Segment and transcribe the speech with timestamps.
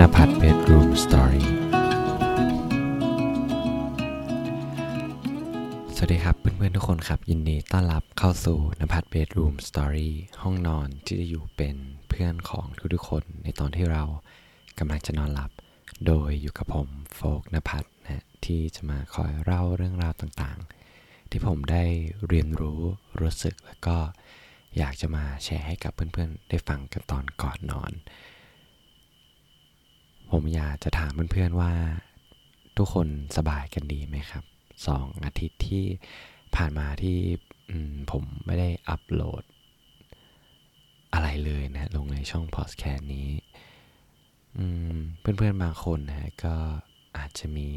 [0.00, 1.44] นภัทร Bedroom Story
[5.94, 10.10] สวัสดีครับเพื่อนๆทุกคนครับ ยินดีต้อนรับเข้าสู่นภัทร Bedroom Story
[10.42, 11.76] ห้องนอนที่จะอยู่เป็น
[12.08, 14.04] เพื่อนของทุกๆคนในตอนที่เรา
[14.78, 15.50] กำลังจะนอนหลับ
[16.06, 21.84] โดยอยู่กับผมโฟกนภัทรนะที่จะมาคอยเล่าเรื่องราวต่างๆ ที่ผมได้
[22.28, 22.80] เรียนรู้
[23.20, 23.96] รู้สึกแล้วก็
[24.78, 27.92] อยากจะมาแชร์ให้กับเพื่อนๆ ได้ฟังกันตอนก่อนนอน
[30.38, 31.72] ผมอยากจะถามเพื่อนๆว่า
[32.76, 34.44] ทุกคนสบายกันดีไหมครับ
[34.86, 35.84] สองอาทิตย์ที่
[36.56, 37.18] ผ่านมาที่
[38.10, 39.42] ผมไม่ได้อัปโหลด
[41.14, 43.28] อะไรเลยนะลงในช่องพอดแคสต์นี้
[45.20, 46.56] เพื่อนๆบางคนนะก็
[47.18, 47.68] อาจจะมี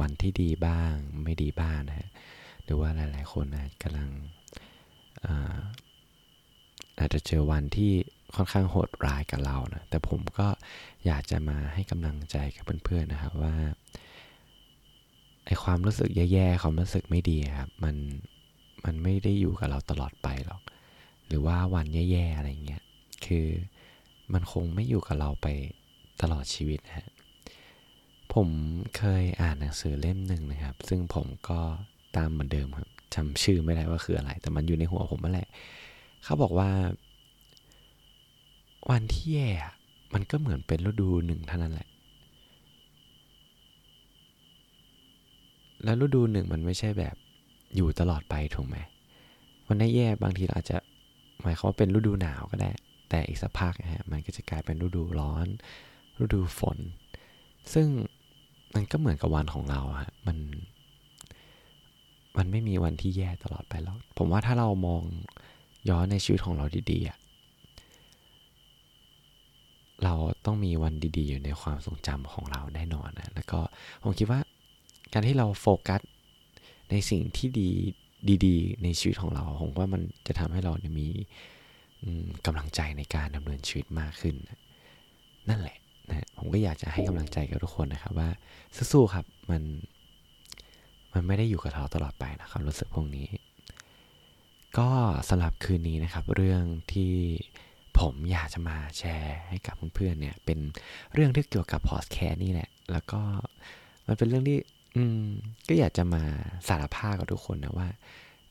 [0.00, 0.92] วันที่ดีบ้าง
[1.24, 2.08] ไม่ดีบ้างนะฮะ
[2.64, 4.10] หรือว่าหลายๆคนนะกำลัง
[6.98, 7.92] อาจจะเจอวันที่
[8.34, 10.46] ค่อนข้างโหดร้ายกับเรานะ แต่ผมก็
[11.06, 13.54] อยากจะมาให้กำลังใจกับเพื่อนๆนะครับว่า
[15.46, 17.96] ไอความรู้สึกแย่ๆความรู้สึกไม่ดีครับมัน
[18.84, 20.62] มันไม่ได้อยู่กับเราตลอดไปหรอก
[21.26, 22.82] หรือว่าวันแย่ๆอะไรเงี้ย
[23.26, 23.46] คือ
[24.32, 25.46] มันคงไม่อยู่กับเราไป
[26.22, 27.08] ตลอดชีวิตฮะ
[28.34, 28.48] ผม
[28.96, 31.60] เคยอ่านหนังสือเล่มหนึ่งนะครับ ซึ่งผมก็
[32.16, 35.48] ตามเหมือนเดิมครับจำชื่อไม่ได้ว่าคืออะไร แต่มันอยู่ในหัวผมนั่นแหละ
[36.24, 36.70] เขาบอกว่า
[38.90, 39.50] วันที่แย่
[40.14, 41.88] มันก็เหมือนเป็นฤดูหนึ่งเท่านั้นแหละ
[45.84, 47.16] แล้วฤดูหนึ่งมันไม่ใช่แบบ
[47.76, 48.76] อยู่ตลอดไปถูกไหม
[49.66, 50.78] วันนี้แย่บางทีเราอาจจะ
[51.42, 52.70] หมายความว่าเป็นฤดูหนาวก็ได้
[53.08, 55.46] แต่อีกสักพักนะฮะมันก็จะกลายเป็นฤดูร้อน
[56.22, 56.78] ฤดูฝน
[57.74, 57.86] ซึ่ง
[58.74, 60.38] มันก็เหมือนกับวันของเราฮะมัน
[62.38, 65.02] มันไม่มีวันที่แย่ตลอดไปแล้ว ผมว่าถ้าเรามอง
[65.88, 67.18] ย้อนในชีวิตของเราดีๆอะ
[70.06, 70.14] เรา
[70.46, 73.60] ต้องมีวันดีๆ อยู่ในความทรงจำของเราแน่นอนนะแล้วก็
[74.02, 74.40] ผมคิดว่า
[75.12, 76.00] การที่เราโฟกัส
[76.90, 77.70] ในสิ่งที่ดี
[78.46, 81.08] ดี ๆ ในชีวิตของเราผมว่ามันจะทำให้เรามี
[82.46, 84.34] กำลังใจในการดำเนินชีวิตมากขึ้น
[85.48, 85.76] นั่นแหละ
[86.08, 88.28] นะผมก็อยากจะให้กำลังใจกับทุกคนนะครับ ว่า
[88.92, 89.62] สู้ๆครับมัน
[91.12, 93.28] มันไม่ได้อยู่กับเราตลอดไปนะครับรู้สึกพวกนี้
[94.78, 94.88] ก็
[95.28, 96.62] สำหรับคืนนี้นะครับ เรื่อง
[96.92, 97.12] ที่
[98.00, 100.58] ผมอยากจะมาแชร์ให้กับเพื่อนๆเนี่ย เป็น
[101.12, 103.20] เรื่องที่เกี่ยวกับพอดแคสต์นี่แหละ แล้วก็
[104.06, 104.58] มันเป็นเรื่องที่
[104.96, 105.28] อืม
[105.68, 106.22] ก็อยากจะมา
[106.68, 107.88] สารภาพกับทุกคนนะว่า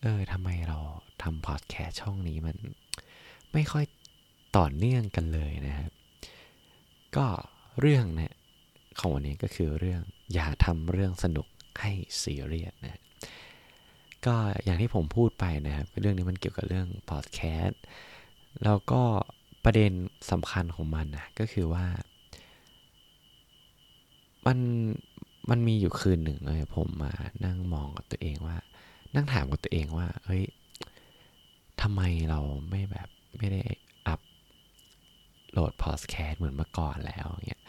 [0.02, 0.80] เออทำไมเรา
[1.22, 2.58] ทำพอดแคสช่องนี้มัน
[3.54, 3.86] ไม่ค่อย
[4.58, 5.92] ต่อเนื่องกันเลยนะครับ
[7.16, 7.28] ก็
[7.80, 8.34] เรื่องเนี่ย
[9.00, 10.02] ของวันนี้ก็คือเรื่อง
[10.34, 11.48] อย่าทำเรื่องสนุก
[11.82, 11.92] ให้
[12.22, 13.02] ซีเรียสนะ
[14.26, 17.82] ก็อย่างที่ผมพูดไปนะครับเรื่องนี้มันเกี่ยวกับเรื่องพอดแคสต์
[18.64, 19.04] แล้วก็
[19.66, 19.92] ประเด็น
[20.32, 21.86] สำคัญของมันนะก็คือว่า
[24.46, 24.58] มัน
[25.50, 27.14] มันมีอยู่คืนหนึ่งเลยผมมา
[27.46, 28.58] นั่งมองกับตัวเองว่า
[29.16, 30.44] นั่งถามกับตัวเองว่า เฮ้ย
[31.82, 32.40] ทำไมเรา
[32.70, 33.62] ไม่แบบไม่ได้
[34.08, 34.20] อัพ
[35.52, 37.64] โหลดพอดแคสต์เหมือนเมื่อก่อนแล้วเงี้ย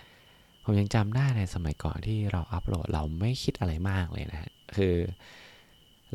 [0.64, 4.94] ผมยังจำได้ในสมัยก่อนที่เราอัพโหลดเราไม่คิดอะไรมากเลยนะคือ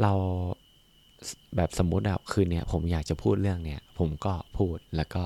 [0.02, 0.14] เรา
[1.56, 5.24] แบบสมมุติอะคืนเนี้ยผมอยากจะพูดเรื่องเนี้ยผมก็พูดแล้วก็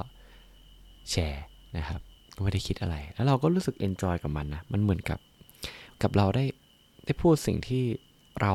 [1.12, 1.44] แชร์
[1.78, 2.02] นะครับ
[2.44, 5.20] ไม่ได้คิดอะไร แล้วเราก็รู้สึก enjoy กับมันนะ มันเหมือนกับ
[6.02, 6.46] กับเราได้
[7.06, 7.84] ได้พูดสิ่งที่
[8.42, 8.54] เรา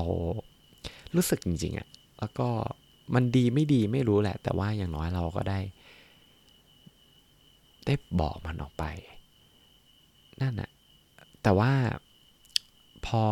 [1.16, 1.88] รู้สึกจริงๆอะ
[2.18, 2.48] แล้วก็
[3.14, 5.58] มันดีไม่ดีไม่รู้แหละ แต่ว่าอย่างน้อยเราก็ได้
[7.86, 8.84] ได้บอกมันออกไป
[10.42, 10.70] นั่นอะ
[11.42, 11.72] แต่ว่า
[13.06, 13.24] พอ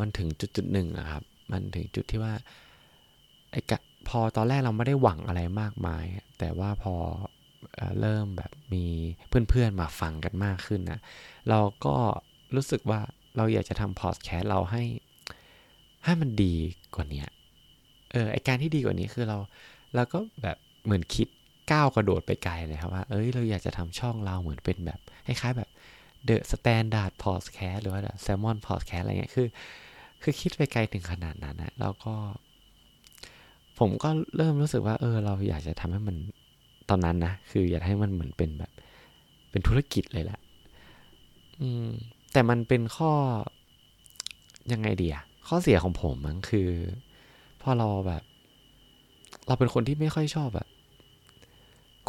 [0.00, 2.34] มันถึงจุดจุดหนึ่งอะครับ มันถึงจุดที่ว่า
[3.50, 6.04] ไอ้กะพอตอนแรกเราไม่ได้หวังอะไรมากมาย
[6.38, 6.94] แต่ว่าพอ
[8.00, 8.84] เริ่มแบบมี
[9.48, 11.00] เพื่อนๆมาฟังกันมากขึ้นนะ
[11.48, 11.96] เราก็
[12.54, 13.00] รู้สึกว่า
[13.36, 14.82] เราอยากจะทำพอดแคสต์เราให้
[16.04, 16.54] ให้มันดี
[16.94, 17.24] กว่านี้
[18.12, 19.38] เออไอการที่ดีกว่านี้คือเรา
[19.94, 21.28] เราก็แบบเหมือนคิด
[21.72, 25.70] ก้าวกระโดดไปไกลเลยครับว่า เอ้ย เราอยากจะทำช่องเราเหมือนเป็นแบบคล้ายๆแบบ
[26.28, 29.48] The Standard Podcast หรือว่า Salmon Podcast อะไรเงี้ย คือ
[30.22, 32.14] คือคิดไปไกลถึงขนาดนั้นนะแล้วก็
[33.78, 36.16] ผมก็เริ่มรู้สึกว่า เออ เราอยากจะทำให้มัน
[36.88, 38.72] ตอนนั้นนะคืออยากให้มันเหมือนเป็นแบบ
[39.50, 40.40] เป็นธุรกิจเลยแหละ
[41.60, 41.88] อืม
[42.32, 43.12] แต่มันเป็นข้อ
[44.72, 46.70] ยังไงดีอะข้อเสียของผมมันคือ
[47.62, 48.22] พอเราแบบ
[49.46, 50.68] เราเป็นคนที่ไม่ค่อยชอบแบบ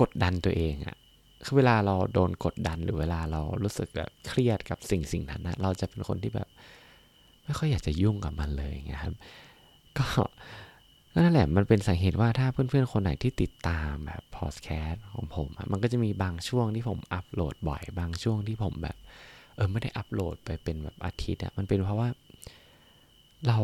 [0.01, 0.98] กดดันตัวเองอะ
[1.45, 6.50] คือเวลาเราโดนกดดันหรือเวลาเรารู้สึกแบบเครียดกับสิ่งสิ่งนั้นนะเราจะเป็นคนที่แบบ
[7.45, 9.16] ไม่ค่อยอยากจะยุ่งกับมันเลยไงครับ
[9.98, 10.06] ก็
[11.18, 18.98] นั่นแหละมันเป็นสาเหตุว่าถ้าเพื่อนๆ คนไหนที่ติดตามแบบพอดแคสต์ของผม มันก็จะมีบางช่วงที่ผมอัปโหลดบ่อย บางช่วงที่ผมแบบ
[19.56, 22.10] เออไม่ได้อัปโหลดไปเป็นแบบอาทิตย์อะมันเป็นเพราะว่า
[23.48, 23.58] เรา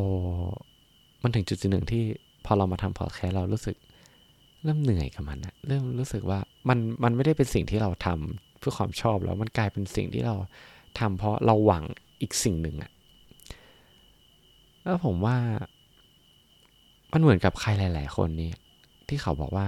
[1.23, 2.03] มันถึงจุดหนึ่งที่
[2.45, 3.75] พอเรามาทำพอดแคสต์เรารู้สึก
[4.63, 6.39] เริ่มเหนื่อยกับมันอะเริ่มรู้สึกว่า
[6.69, 10.35] มันมันไม่ได้เป็นสิ่งที่เราทำเพื่อความชอบแล้วมันกลายเป็นสิ่งที่เรา
[10.99, 11.83] ทำเพราะเราหวัง
[12.21, 12.91] อีกสิ่งหนึ่งอะ
[14.83, 15.37] แล้วผมว่า
[17.13, 18.51] มันเหมือนกับใครหลาย ๆ คนนี่
[19.07, 19.67] ที่เขาบอกว่า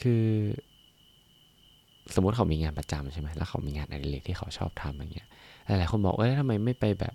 [0.00, 0.24] คือ
[2.14, 5.28] สมมติเขามีงานประจำใช่ไหมแล้วเขามีงานอดิเรกที่เขาชอบทำอย่างเงี้ย
[5.66, 7.14] หลาย ๆ คนบอกเอ้ยทำไมไม่ไปแบบ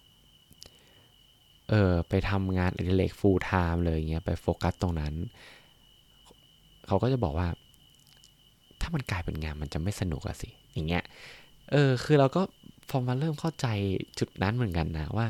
[1.69, 5.13] เออไปทำงานอดิเรก full time เลยเงี้ยไปโฟกัสตรงนั้น
[6.87, 7.47] เขาก็จะบอกว่า
[8.81, 11.03] ถ้ามันกลายเป็นงานมันจะไม่สนุกอะสิอย่างเงี้ย
[11.71, 12.41] เออ คือเราก็
[12.89, 13.67] พอมาเริ่มเข้าใจ
[14.19, 15.27] จุดนั้นเหมือนกันนะว่า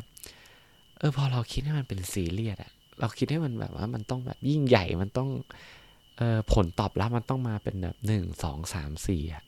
[1.00, 5.30] เออ พอเราคิดให้มันเป็นซีเรียสอะ เราคิดให้มันแบบว่ามันต้องแบบยิ่งใหญ่มันต้อง
[6.18, 9.44] เออผลตอบรับมันต้องมาเป็นแบบหนึ่งสองสามสี่อะ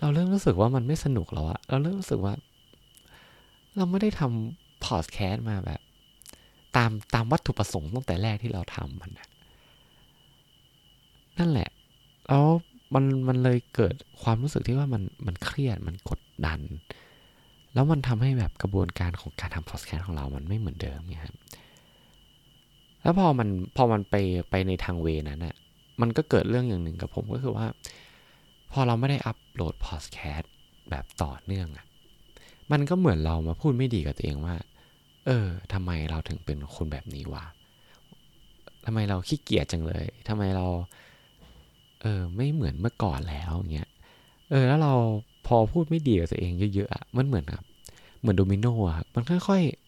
[0.00, 2.34] เราเริ่มรู้สึกว่ามันไม่สนุกแล้วอะเราเริ่มรู้สึกว่า
[3.76, 5.80] เราไม่ได้ทำพอดแคสต์มาแบบ
[6.76, 9.28] ตามตามวัตถุประสงค์ตั้งแต่แรกที่เราทำมันนะ
[11.38, 11.68] นั่นแหละ
[12.28, 12.46] แล้ว
[12.94, 16.60] มันมันเลยเกิดความรู้สึกที่ว่ามันมันเครียดมันกดดัน
[17.74, 21.36] แล้วมันทำให้แบบกระบวนการของการทำพอดแคสต์ของเรามันไม่เหมือนเดิมไงครับ
[23.08, 24.14] แล้วพอมันพอมันไป
[24.50, 25.56] ไปในทางเวนั้นอะ
[26.00, 27.66] มันก็เกิดเรื่องอย่างหนึ่งกับผมก็คือว่า
[28.72, 30.52] พอเราไม่ได้อัปโหลดพอดแคสต์
[30.90, 31.86] แบบต่อเนื่องอะ
[32.72, 34.56] มันก็เหมือนเรามาพูดไม่ดีกับตัวเองว่า
[35.26, 37.44] เออทำไมเราถึงเป็นคนแบบนี้วะ
[38.84, 40.66] ทำไมเราขี้เกียจจังเลยทำไมเรา
[42.02, 43.90] เออ ไม่เหมือนเมื่อก่อนแล้วเงี้ย
[44.50, 44.92] เออ แล้วเรา
[45.46, 47.64] พอพูดไม่ดีกับตัวเองเยอะๆอะมันเหมือนครับ
[48.20, 49.87] เหมือนโดมิโนอะมันค่อยๆ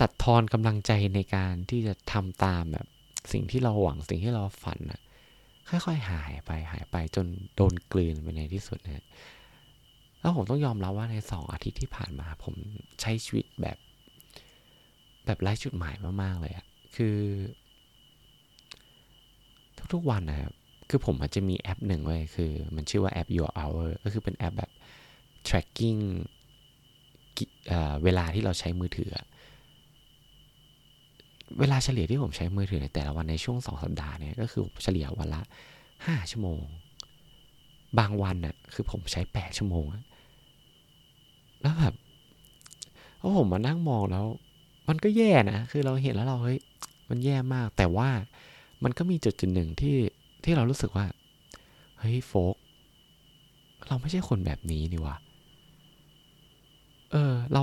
[0.00, 2.86] ตัดทอนกำลังใจในการที่จะทำตามแบบ
[3.32, 5.00] สิ่งที่เราหวังสิ่งที่เราฝันอะ
[5.68, 7.26] ค่อยๆหายไปหายไปจน
[7.56, 9.06] โดนกลืนไปในที่สุดนะ
[10.20, 12.54] แล้วผมต้องยอมรับว่าในสองอาทิตย์ที่ผ่านมา ผม
[13.00, 13.78] ใช้ชีวิตแบบ
[15.24, 16.66] แบบไร้จุดหมายมากๆเลยอะ
[16.96, 17.16] คือ
[19.92, 20.52] ทุกๆวันนะครับ
[20.90, 24.70] คือผมอาจจะมีแอปหนึ่งไว้คือ มันชื่อว่าแอป Your Hour ก็คือเป็นแอปแบบ
[25.48, 26.02] tracking
[28.04, 29.10] เวลาที่เราใช้มือถือ
[31.60, 35.42] เวลาเฉลี่ยที่ผมใช้มือถือในแต่ละวันในช่วงสองสัปดาห์เนี่ยก็คือเฉลี่ยวันละ
[36.06, 36.60] ห้าชั่วโมง
[37.98, 39.84] บางวันน่ะคือผมใช้แปดชั่วโมง
[41.60, 41.94] แล้วแบบ
[43.20, 44.24] พอผมมานั่งมองแล้ว
[44.88, 46.58] มันก็แย่นะ คือเราเห็นแล้วเราเฮ้ย
[47.08, 48.08] มันแย่มาก แต่ว่า
[48.84, 49.96] มันก็มีจุดจุดหนึ่งที่
[50.44, 51.06] ที่เรารู้สึกว่า
[51.98, 52.56] เฮ้ยโฟก
[53.88, 55.16] เราไม่ใช่คนแบบนี้นี่วะ
[57.12, 57.62] เออ เรา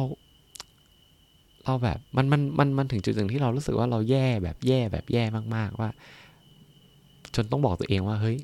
[1.66, 5.24] เราแบบมันมันมันมันถึงจุดหนึ่งที่เรารู้สึกว่าเราแย่แบบแย่แบบแย่
[5.56, 5.90] มาก ๆ ว่า
[7.36, 8.38] จนต้องบอกตัวเองว่าเฮ้ย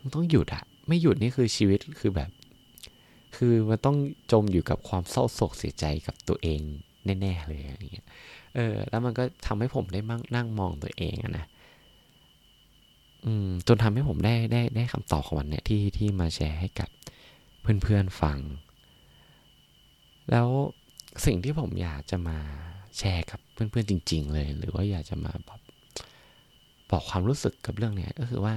[0.00, 2.30] มันต้องหยุดอะไม่หยุดนี่คือชีวิตคือแบบ
[3.36, 3.96] คือมันต้อง
[4.32, 6.60] จมอยู่กับความเศร้าโศกเสียใจกับตัวเอง
[7.20, 8.06] แน่ๆเลยอย่างเงี้ย
[8.56, 11.46] เออ แล้วมันก็ทำให้ผมได้มั่งนั่งมองตัวเองนะ
[13.24, 16.88] อืมจนทำให้ผมได้ได้ได้คำตอบของวันเนี้ยที่ที่มาแชร์ให้กับ
[17.60, 18.38] เพื่อนๆฟัง
[20.30, 20.48] แล้ว
[21.26, 22.38] สิ่งที่ผมอยากจะมา
[22.98, 25.60] แชร์กับเพื่อนๆจริง ๆ เลย หรือว่าอยากจะมาบอก
[26.90, 28.54] บอกความรู้สึกกับเรื่องเนี้ยก็คือว่า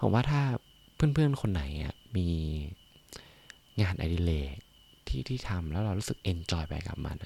[0.00, 0.42] ผมว่าถ้า
[0.94, 2.28] เพื่อนๆคนไหนอะมี
[3.80, 4.56] งานอดิเรก
[5.06, 7.16] ที่ที่ทำแล้วเรารู้สึก enjoy ไปกับมัน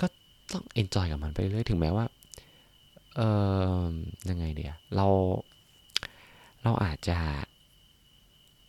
[0.00, 0.06] ก็
[0.52, 2.06] ต้อง enjoy กับมันไปเรื่อยถึงแม้ว่า
[3.16, 3.20] เอ
[3.80, 3.90] อ
[4.28, 5.06] ยังไงเดี๋ยวเรา
[6.62, 7.18] เราอาจจะ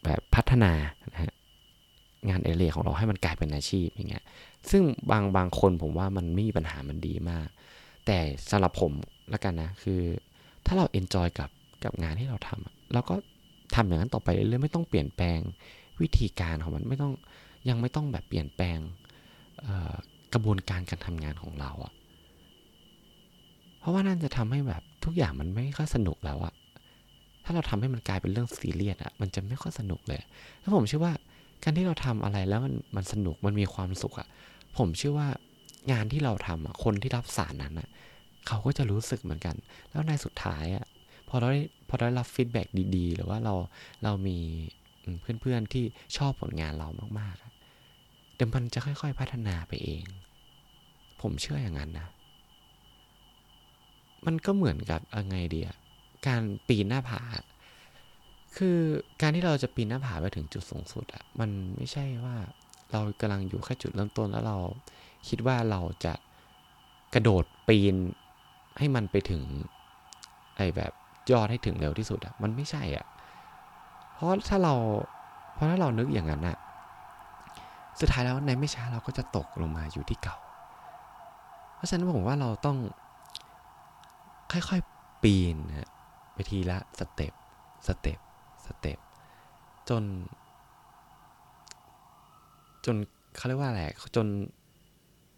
[0.04, 0.72] แบบพัฒนา
[1.14, 1.34] นะฮะ
[2.30, 4.24] งานอดิเรกของเราให้มันกลายเป็นอาชีพอย่างเงี้ย
[4.72, 7.48] ซึ่งบางบางคนผมว่ามันไม่มีปัญหามันดีมาก
[8.06, 8.18] แต่
[8.50, 8.92] สำหรับผม
[9.34, 10.02] ละกันนะ คือ
[10.66, 11.50] ถ้าเราเอนจอยกับ
[11.84, 13.16] กับงานที่เราทำเราก็
[13.76, 15.40] ทำอย่างนั้นต่อไปเรื่อยๆไม่ต้องเปลี่ยนแปลง
[16.02, 17.14] วิธีการของมันไม่ต้อง
[17.70, 18.78] ยังไม่ต้องแบบเปลี่ยนแปลง
[20.34, 21.94] กระบวนการการทำงานของเราอะ
[23.80, 26.54] เพราะว่านั่นจะทำให้แบบทุกอย่างมันไม่ค่อยสนุกแล้วอะ
[27.44, 30.22] ถ้าเราทำให้มันกลายเป็นเรื่องซีเรียสอะมันจะไม่ค่อยสนุกเลย
[30.60, 31.14] แล้วผมเชื่อว่า
[31.64, 34.28] การที่เราทำอะไรแล้วมันมันสนุกมันมีความสุขอะ
[34.78, 35.30] ผมเชื่อว่า
[35.92, 37.74] งานที่เราทำคนที่รับสารนั้น
[38.48, 39.56] เขาก็จะรู้สึกเหมือนกัน
[39.92, 40.86] แล้วในสุดท้ายอะ
[41.30, 42.62] พอเราได้พอได้รับฟีดแบ็
[42.96, 43.54] ดีๆ หรือว่าเรา
[44.04, 44.38] เรามี
[45.42, 45.86] เพื่อนๆที่
[46.18, 46.88] ชอบผลงานเรา
[47.20, 50.04] มากๆเดี๋ยวมันจะค่อย ๆ พัฒนาไปเอง
[51.22, 52.08] ผมเชื่ออย่างนั้นนะ
[54.26, 55.70] มันก็เหมือนกับอะไรเดีย
[56.28, 57.22] การปีนหน้าผา
[58.58, 58.78] คือ
[59.22, 62.36] การที่เราจะปีนหน้าผาไปถึงจุดสูงสุดอะมันไม่ใช่ว่า
[62.94, 64.58] เรากำลังอยู่แค่จุดเริ่มต้นแล้วเรา
[65.28, 66.14] คิดว่าเราจะ
[67.14, 67.96] กระโดดปีน
[68.78, 69.42] ให้มันไปถึง
[70.58, 70.92] ไอ้แบบ
[71.32, 73.06] ยอดให้ถึงเร็วที่สุดอะมันไม่ใช่อะ
[74.14, 74.74] เพราะถ้าเรา
[75.54, 76.58] เพราะถ้าเรานึกอย่างนั้นอะ
[78.00, 80.38] สุดท้ายแล้วในไม่ช้าเราก็จะตกลงมาอยู่ที่เก่า
[81.76, 82.78] เพราะฉะนั้นผมว่าเราต้อง
[84.52, 85.90] ค่อยๆปีนนะ
[86.34, 87.34] ไปทีละสเต็ป
[87.88, 88.20] สเต็ป
[88.66, 89.00] สเต็ป
[89.90, 90.04] จน
[92.86, 92.96] จน
[93.36, 93.84] เขาเรียกว่าอะไร
[94.16, 94.28] จน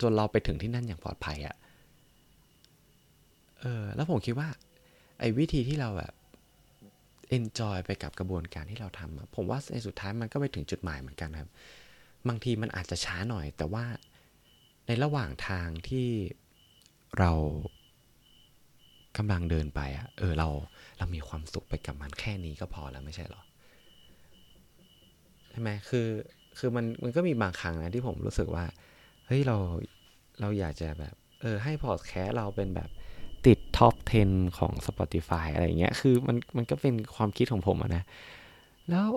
[0.02, 1.56] จนเราไปถึงที่นั่นอย่างปลอดภัยอะ่ะ
[3.60, 4.50] เออแล้วผมคิดว่า
[5.20, 6.14] ไอ้วิธีที่เราแบบ
[7.38, 11.50] enjoy ไปกับกระบวนการที่เราทำผมว่าในสุดท้ายมันก็ไปถึงจุดหมายเหมือนกันครับ
[12.28, 13.86] บางทีมันอาจจะช้าหน่อย แต่ว่า
[14.88, 16.08] ในระหว่างทางที่
[17.20, 17.32] เรา
[19.18, 20.48] กำลังเดินไปอะเออเรา
[20.98, 23.42] เรามีความสุขไปกับมันแค่นี้ก็พอแล้วไม่ใช่หรอ
[25.52, 26.08] ใช่ไหมคือ
[26.58, 28.66] คือมันมันก็มีบางครั้งนะที่ผมรู้สึกว่า
[29.26, 29.58] เฮ้ยเรา
[30.40, 32.90] เราอยากจะแบบ เออ ให้พอดแคสเราเป็นแบบ
[33.46, 33.94] ติดท็อป
[34.28, 38.04] 10 ของ Spotify อะไรเงี้ย คือมันมันก็เป็นความคิดของผมนะ
[38.90, 39.08] แล้ว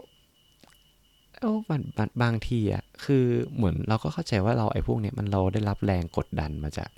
[1.40, 1.82] เออบาง
[2.22, 3.24] บางทีอะคือ
[3.56, 6.90] เหมือนเราก็เข้าใจว่าเราไอ้พวกเนี้ยมันเราได้รับแรงกดดันมาจาก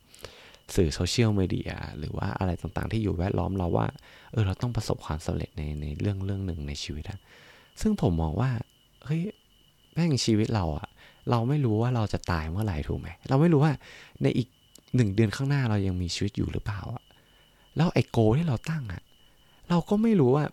[0.75, 3.87] สื่อโซเชียลมีเดียหรือว่าอะไรต่างๆ ที่อยู่แวดล้อมเราว่า
[4.32, 7.18] เออ เราต้องประสบความสำเร็จในในเรื่องเรื่องหนึ่งในชีวิตอะ
[7.80, 8.50] ซึ่งผมมองว่า
[9.04, 9.23] เฮ้ย
[9.94, 10.88] แม่งชีวิตเราอะ
[11.30, 13.73] เราไม่รู้ว่าเราจะตายเมื่อไหร่ถูกไหม เราไม่รู้ว่า
[14.23, 14.49] ในอีก
[14.97, 17.02] หนึ่งเดือนข้างหน้าเรายังมีชีวิตอยู่หรือเปล่าอะ
[17.76, 19.02] แล้วไอ้โกที่เราตั้งอะ
[19.70, 20.44] เราก็ไม่รู้ว่า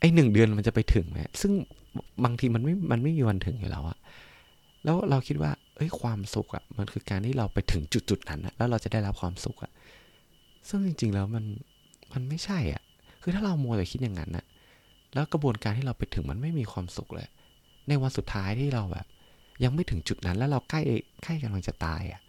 [0.00, 1.52] ไอ้หนึ่งเดือนมันจะไปถึงไหมซึ่ง
[2.24, 3.98] บางทีมันไม่ มันไม่มีวันถึงอยู่แล้วอะ
[4.84, 9.72] แล้วเราคิดว่า เอ้ยความสุขอะมันคือการที่เราไปถึงจุดจุดนั้นอะแล้วเราจะได้รับความสุขอะ
[10.68, 11.44] ซึ่งจริง ๆ แล้วมัน
[12.12, 12.82] มันไม่ใช่อะ
[13.22, 14.44] คือถ้าเรามัวแต่คิดอย่างนั้นอะ
[15.14, 17.28] แล้วกระบวนการที่เราไปถึงมันไม่มีความสุขเลย
[17.88, 19.06] ในวันสุดท้ายที่เราแบบ
[19.64, 20.80] ยังไม่ถึงจุดนั้นแล้วเราใกล้
[21.22, 22.20] ใกล้กำลังจะตายอะ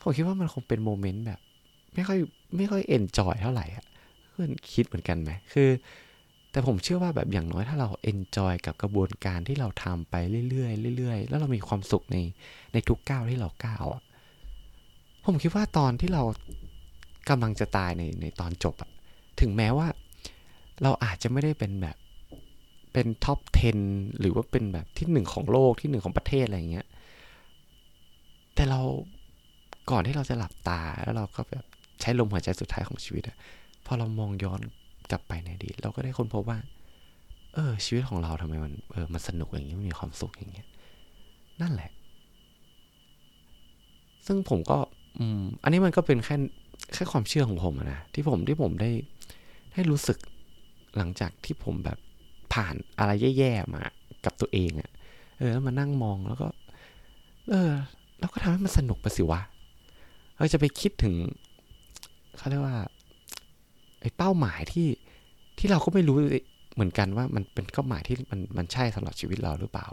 [0.00, 1.40] ผมคิดว่ามันคงเป็น moment แบบ
[1.94, 2.18] ไม่ค่อย
[2.56, 3.84] ไม่ค่อย enjoy เท่าไหร่อะ
[4.30, 5.68] เพื่อนคิดเหมือนกันไหมคือ
[6.50, 10.14] แต่ผมเชื่อว่าแบบอย่างน้อยถ้าเรา enjoy กับกระบวนการที่เราทำไป
[10.50, 12.16] เรื่อยๆเรื่อยๆ แล้วเรามีความสุขใน
[12.72, 14.02] ในทุกก้าวที่เราก้าวอะ
[15.24, 16.22] ผมคิดว่าตอนที่เรา
[17.28, 18.90] กำลังจะตายในในตอนจบอะ
[19.40, 19.88] ถึงแม้ว่า
[20.82, 21.96] เราอาจจะไม่ได้เป็นแบบ
[22.92, 23.38] เป็นท็อป
[23.80, 26.86] 10 หรือว่าเป็นแบบที่หนึ่งของโลกที่หนึ่งของประเทศอะไรเงี้ย
[28.54, 28.80] แต่เรา
[29.90, 31.64] ก่อนที่เราจะหลับตาแล้วเราก็แบบ
[32.00, 33.36] ใช้ลมหายใจสุดท้ายของชีวิตอะ
[33.86, 34.60] พอเรามองย้อน
[35.10, 36.58] กลับไปในอดีตเราก็ได้ค้นพบว่า
[37.54, 40.68] เออ ชีวิตของเราทำไมมันเออมันสนุกอย่างนี้มันมีความสุขอย่างเงี้ย
[41.60, 41.90] นั่นแหละ
[44.26, 44.78] ซึ่งผมก็
[45.18, 46.36] อืม อันนี้มันก็เป็นแค่
[46.94, 48.90] แค่ความเชื่อของผมนะที่ผมที่ผมได้
[49.72, 50.18] ได้รู้สึก
[50.96, 51.98] หลังจากที่ผมแบบ
[52.52, 53.82] ผ่านอะไรแย่ๆมา
[54.24, 54.90] กับตัวเองอะ่ะ
[55.38, 56.48] เออแล้วมานั่งมองแล้วก็
[57.50, 57.72] เออ
[58.18, 59.40] แล้วก็ทำให้มันสนุกไปสิวะ
[60.36, 61.14] เราจะไปคิดถึง
[62.36, 62.78] เขาเรียกว่า
[64.00, 64.88] ไอ้เป้าหมายที่
[65.58, 66.16] ที่เราก็ไม่รู้
[66.74, 69.86] เหมือนกันว่ามันเป็นเป้าหมายที่มันมันใช่สำหรับชีวิตเราหรือเปล่า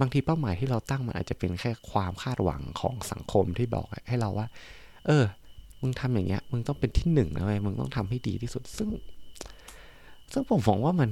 [0.00, 4.46] บางทีเป้าหมายที่เราตั้งมันอาจจะเป็นแค่ความคาดหวังของสังคมที่บอกให้เราว่า
[5.06, 5.24] เออ
[5.80, 8.88] มึงทำอย่างเงี้ย มึงต้องเป็นที่หนึ่งนะเว้ยมึงต้องทำให้ดีที่สุด ซึ่ง
[10.32, 11.10] ซึ่งผมมองว่ามัน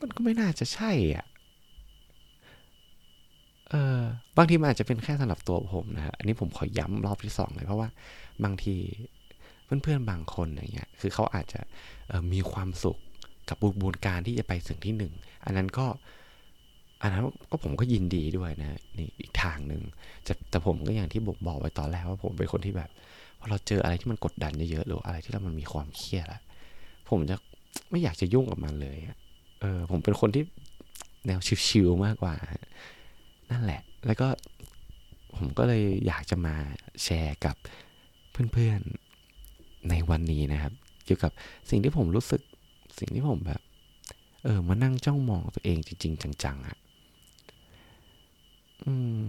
[0.00, 1.26] มันก็ไม่น่าจะใช่อะ
[3.70, 4.00] เออ
[4.36, 7.88] บางทีมันอาจจะเป็นแค่สำหรับตัวผมนะฮะอันนี้ผมขอย้ำรอบที่สองเลยเพราะว่า
[8.44, 8.74] บางที
[9.64, 11.60] เพื่อนๆบางคนอย่างเงี้ยคือเขาอาจจะ
[12.32, 12.98] มีความสุข
[13.48, 15.12] กับกระบวนการที่จะไปสิ่งที่หนึ่ง
[15.44, 15.86] อันนั้นก็
[17.02, 19.82] อันนั้นก็ผมก็ยินดีด้วยนะนี่อีกทางหนึ่ง
[20.50, 22.90] แต่ผมก็อย่างที่ผมบอกไว้ตอนแรกว่าผมเป็นคนที่แบบ
[23.38, 26.40] พอเราเจออะไรที่มันกดดันเยอะๆหรืออะไรที่เรามันมีความเครียดอะ
[27.10, 27.36] ผมจะ
[27.90, 28.96] ไม่อยากจะยุ่งกับมันเลย
[29.64, 30.44] เออผมเป็นคนที่
[31.26, 32.34] แนวชิวๆมากกว่า
[33.50, 34.28] นั่นแหละ แล้วก็
[35.36, 36.54] ผมก็เลยอยากจะมา
[37.02, 37.56] แชร์กับ
[38.52, 40.72] เพื่อนๆในวันนี้นะครับ
[41.04, 41.32] เกี่ยวกับ
[41.70, 42.42] สิ่งที่ผมรู้สึก
[42.98, 43.60] สิ่งที่ผมแบบ
[44.44, 46.76] เออ มานั่งจ้องมองตัวเองจริง ๆ จังๆอะ่ะ
[48.84, 49.20] อืม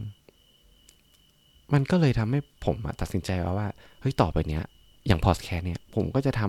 [1.73, 3.67] มันก็เลยทำให้ผมตัดสินใจว่าว่า
[4.01, 4.63] เฮ้ยต่อไปเนี้ย
[5.07, 6.41] อย่างพอสแคร์เนี่ย ผมก็จะท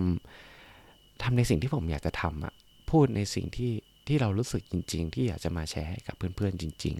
[0.57, 2.53] ำทำในสิ่งที่ผมอยากจะทำอะ
[2.91, 3.73] พูดในสิ่งที่
[4.07, 6.95] ที่เรารู้สึกจริง ๆ ที่อยากจะมาแชร์ให้กับเพื่อนๆจริง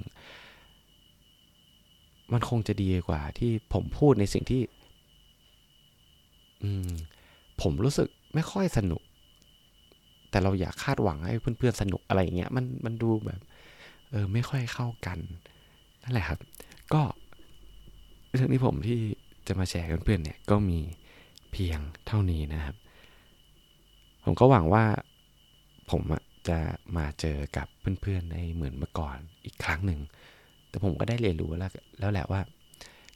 [1.53, 4.61] ๆ มันคงจะดีกว่าที่ผมพูดในสิ่งที่
[6.63, 6.89] อืม
[7.61, 9.01] ผมรู้สึกไม่ค่อยสนุก
[10.29, 13.39] แต่เราอยากคาดหวังให้เพื่อนๆสนุกอะไรอย่างเงี้ยมันมันดูแบบ
[14.11, 15.19] เออ ไม่ค่อยเข้ากัน
[16.03, 16.39] นั่นแหละครับ
[16.93, 17.01] ก็
[18.33, 18.99] เรื่องที่ผมที่
[19.47, 20.79] จะมาแชร์กับเพื่อนเนี่ย ก็มี
[21.51, 22.75] เพียงเท่านี้นะครับ
[24.23, 24.83] ผมก็หวังว่า
[25.91, 26.01] ผม
[26.49, 26.57] จะ
[26.97, 27.67] มาเจอกับ
[28.01, 29.99] เพื่อนๆในเหมือนเมื่อก่อนอีกครั้งหนึ่ง
[30.69, 32.41] แต่ผมก็ได้เรียนรู้แล้วแล้วแหละว่า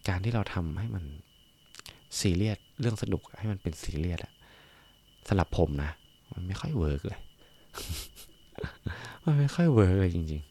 [0.08, 1.04] การที่เราทำให้มัน
[2.20, 4.34] ซีเรียสเรื่องสนุกให้มันเป็นซีเรียสอะ
[5.28, 5.92] สำหรับผมนะ
[6.34, 7.20] มันไม่ค่อย work เลย
[9.26, 10.44] มันไม่ค่อย work เลยจริง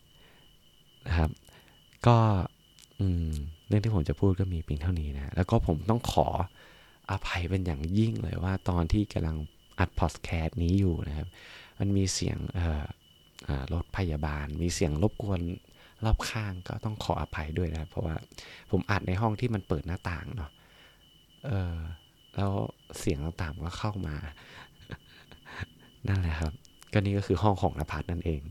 [0.49, 1.31] ๆนะครับ
[2.07, 2.17] ก็
[3.01, 3.33] อืม
[3.69, 6.27] เรื่องที่ผมจะพูดก็มีเพียงเท่านี้นะ แล้วก็ผมต้องขอ
[7.11, 9.37] อภัยเป็นอย่างยิ่งเลยว่าตอนที่กำลัง
[9.79, 11.29] อัดพอดแคสต์นี้อยู่นะครับ
[11.81, 12.39] มันมีเสียง
[13.75, 15.41] รถพยาบาล มีเสียงรบกวน
[16.05, 18.17] รอบข้างก็ต้องขออภัยด้วยนะเพราะว่า
[18.71, 20.51] ผมอัดในห้องที่มันเปิดหน้าต่างเนาะ
[21.47, 21.77] เออ
[22.37, 22.53] แล้ว
[22.99, 24.17] เสียงต่างๆก็เข้ามา
[26.09, 26.53] นั่นแหละครับ
[26.93, 28.43] ก็นี่ก็คือห้องของนภัสนั่นเอง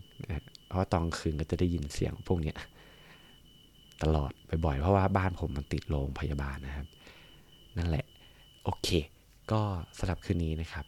[0.68, 2.58] เพราะตอนคืนก็จะได้ยินเสียงพวกเนี้ย
[4.04, 4.32] ตลอด
[4.66, 6.88] บ่อยๆเพราะว่าบ้านผมมันติดโรงพยาบาลนะครับ
[7.78, 8.06] นั่นแหละ
[8.64, 8.90] โอเค
[9.52, 9.62] ก็
[9.98, 10.86] สำหรับคืนนี้นะครับ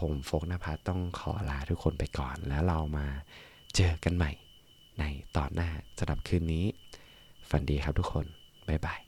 [0.00, 3.06] ผมโฟกนภัสต้องขอลาทุกคนไปก่อน แล้วเรามา
[3.76, 4.30] เจอกันใหม่
[4.98, 5.04] ใน
[5.36, 6.66] ตอนหน้าสำหรับคืนนี้
[7.50, 8.26] ฝันดีครับทุกคน
[8.68, 9.00] บ๊ายบาย